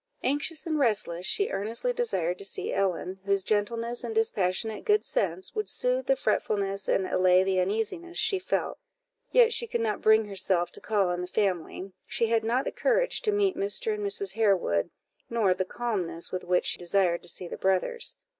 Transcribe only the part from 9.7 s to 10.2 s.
not